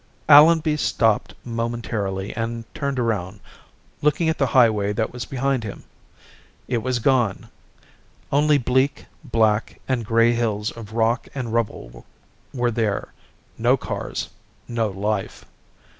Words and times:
Allenby 0.27 0.77
stopped 0.77 1.35
momentarily 1.45 2.35
and 2.35 2.65
turned 2.73 2.97
around, 2.97 3.39
looking 4.01 4.29
at 4.29 4.39
the 4.39 4.47
highway 4.57 4.91
that 4.93 5.13
was 5.13 5.25
behind 5.25 5.63
him. 5.63 5.83
It 6.67 6.79
was 6.79 6.97
gone. 6.97 7.49
Only 8.31 8.57
bleak, 8.57 9.05
black 9.23 9.79
and 9.87 10.03
gray 10.03 10.33
hills 10.33 10.71
of 10.71 10.93
rock 10.93 11.27
and 11.35 11.53
rubble 11.53 12.07
were 12.51 12.71
there, 12.71 13.09
no 13.59 13.77
cars, 13.77 14.29
no 14.67 14.89
life. 14.89 15.45